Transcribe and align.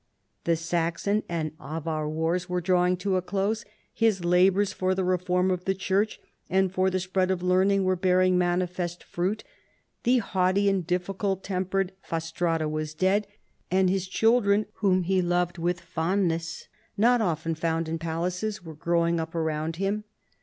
The 0.45 0.55
Saxon 0.55 1.21
and 1.29 1.51
Avar 1.59 2.09
wars 2.09 2.49
were 2.49 2.59
drawing 2.59 2.97
to 2.97 3.17
a 3.17 3.21
close, 3.21 3.63
his 3.93 4.25
labors 4.25 4.73
for 4.73 4.95
the 4.95 5.03
reform 5.03 5.51
of 5.51 5.65
the 5.65 5.75
Church 5.75 6.19
and 6.49 6.71
for 6.73 6.89
the 6.89 6.99
spread 6.99 7.29
of 7.29 7.43
learning 7.43 7.83
were 7.83 7.95
bearing 7.95 8.35
manifest 8.35 9.03
fruit: 9.03 9.43
the 10.01 10.17
haughty 10.17 10.67
and 10.67 10.87
difficult 10.87 11.43
tempered 11.43 11.91
Fastrada 12.01 12.67
was 12.67 12.95
dead, 12.95 13.27
and 13.69 13.91
his 13.91 14.07
children, 14.07 14.65
whom 14.81 15.03
286 15.03 15.07
CHARLEMAGNE. 15.07 15.27
he 15.27 15.39
loved 15.39 15.57
with 15.59 15.81
fondness 15.85 16.67
not 16.97 17.21
often 17.21 17.53
found 17.53 17.87
in 17.87 17.99
palaces, 17.99 18.63
were 18.63 18.73
growing 18.73 19.19
up 19.19 19.35
around 19.35 19.75
him. 19.75 20.03